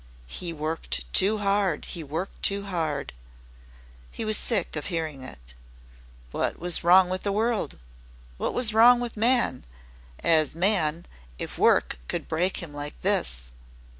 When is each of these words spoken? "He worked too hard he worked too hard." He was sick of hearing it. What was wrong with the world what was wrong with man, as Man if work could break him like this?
"He 0.25 0.51
worked 0.51 1.05
too 1.13 1.37
hard 1.37 1.85
he 1.85 2.03
worked 2.03 2.41
too 2.41 2.65
hard." 2.65 3.13
He 4.09 4.25
was 4.25 4.35
sick 4.35 4.75
of 4.75 4.87
hearing 4.87 5.21
it. 5.21 5.53
What 6.31 6.57
was 6.57 6.83
wrong 6.83 7.07
with 7.09 7.21
the 7.21 7.31
world 7.31 7.77
what 8.37 8.55
was 8.55 8.73
wrong 8.73 8.99
with 8.99 9.15
man, 9.15 9.63
as 10.23 10.55
Man 10.55 11.05
if 11.37 11.59
work 11.59 11.99
could 12.07 12.27
break 12.27 12.63
him 12.63 12.73
like 12.73 12.99
this? 13.03 13.51